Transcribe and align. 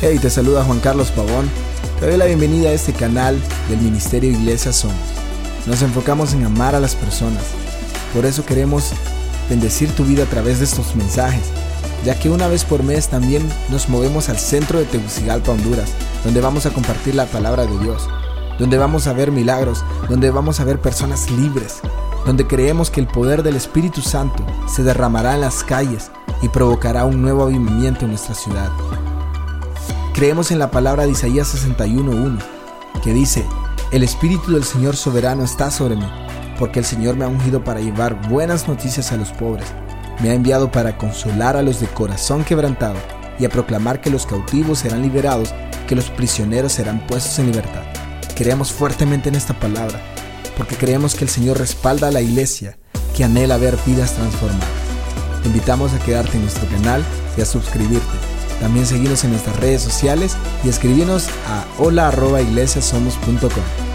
Hey, 0.00 0.20
te 0.20 0.30
saluda 0.30 0.62
Juan 0.62 0.78
Carlos 0.78 1.10
Pavón. 1.10 1.50
Te 1.98 2.06
doy 2.06 2.16
la 2.16 2.26
bienvenida 2.26 2.68
a 2.68 2.72
este 2.72 2.92
canal 2.92 3.36
del 3.68 3.80
Ministerio 3.80 4.30
Iglesia 4.30 4.72
Somos. 4.72 4.96
Nos 5.66 5.82
enfocamos 5.82 6.34
en 6.34 6.44
amar 6.44 6.76
a 6.76 6.80
las 6.80 6.94
personas. 6.94 7.42
Por 8.14 8.24
eso 8.24 8.46
queremos 8.46 8.92
bendecir 9.50 9.90
tu 9.96 10.04
vida 10.04 10.22
a 10.22 10.26
través 10.26 10.60
de 10.60 10.66
estos 10.66 10.94
mensajes, 10.94 11.50
ya 12.04 12.16
que 12.16 12.30
una 12.30 12.46
vez 12.46 12.64
por 12.64 12.84
mes 12.84 13.08
también 13.08 13.42
nos 13.70 13.88
movemos 13.88 14.28
al 14.28 14.38
centro 14.38 14.78
de 14.78 14.84
Tegucigalpa, 14.84 15.50
Honduras, 15.50 15.90
donde 16.22 16.40
vamos 16.40 16.64
a 16.64 16.70
compartir 16.70 17.16
la 17.16 17.26
palabra 17.26 17.66
de 17.66 17.76
Dios, 17.80 18.08
donde 18.60 18.78
vamos 18.78 19.08
a 19.08 19.14
ver 19.14 19.32
milagros, 19.32 19.84
donde 20.08 20.30
vamos 20.30 20.60
a 20.60 20.64
ver 20.64 20.80
personas 20.80 21.28
libres, 21.28 21.80
donde 22.24 22.46
creemos 22.46 22.92
que 22.92 23.00
el 23.00 23.08
poder 23.08 23.42
del 23.42 23.56
Espíritu 23.56 24.00
Santo 24.00 24.46
se 24.72 24.84
derramará 24.84 25.34
en 25.34 25.40
las 25.40 25.64
calles 25.64 26.12
y 26.40 26.48
provocará 26.50 27.04
un 27.04 27.20
nuevo 27.20 27.42
avivamiento 27.42 28.04
en 28.04 28.12
nuestra 28.12 28.36
ciudad. 28.36 28.70
Creemos 30.18 30.50
en 30.50 30.58
la 30.58 30.72
palabra 30.72 31.04
de 31.04 31.12
Isaías 31.12 31.54
61.1, 31.54 32.40
que 33.04 33.12
dice, 33.12 33.46
El 33.92 34.02
Espíritu 34.02 34.50
del 34.50 34.64
Señor 34.64 34.96
soberano 34.96 35.44
está 35.44 35.70
sobre 35.70 35.94
mí, 35.94 36.10
porque 36.58 36.80
el 36.80 36.84
Señor 36.84 37.14
me 37.14 37.24
ha 37.24 37.28
ungido 37.28 37.62
para 37.62 37.78
llevar 37.78 38.28
buenas 38.28 38.66
noticias 38.66 39.12
a 39.12 39.16
los 39.16 39.30
pobres, 39.30 39.68
me 40.20 40.30
ha 40.30 40.34
enviado 40.34 40.72
para 40.72 40.98
consolar 40.98 41.56
a 41.56 41.62
los 41.62 41.78
de 41.78 41.86
corazón 41.86 42.42
quebrantado 42.42 42.96
y 43.38 43.44
a 43.44 43.48
proclamar 43.48 44.00
que 44.00 44.10
los 44.10 44.26
cautivos 44.26 44.80
serán 44.80 45.02
liberados, 45.02 45.54
que 45.86 45.94
los 45.94 46.10
prisioneros 46.10 46.72
serán 46.72 47.06
puestos 47.06 47.38
en 47.38 47.46
libertad. 47.46 47.84
Creemos 48.34 48.72
fuertemente 48.72 49.28
en 49.28 49.36
esta 49.36 49.54
palabra, 49.54 50.00
porque 50.56 50.74
creemos 50.74 51.14
que 51.14 51.22
el 51.22 51.30
Señor 51.30 51.58
respalda 51.60 52.08
a 52.08 52.10
la 52.10 52.22
iglesia 52.22 52.76
que 53.16 53.22
anhela 53.22 53.56
ver 53.56 53.78
vidas 53.86 54.14
transformadas. 54.14 54.68
Te 55.44 55.48
invitamos 55.48 55.92
a 55.92 56.00
quedarte 56.00 56.38
en 56.38 56.42
nuestro 56.42 56.68
canal 56.70 57.04
y 57.36 57.40
a 57.40 57.44
suscribirte. 57.44 58.37
También 58.60 58.86
seguimos 58.86 59.24
en 59.24 59.30
nuestras 59.30 59.56
redes 59.56 59.82
sociales 59.82 60.36
y 60.64 60.68
escribirnos 60.68 61.28
a 61.46 61.64
hola.iglesiasomos.com. 61.78 63.87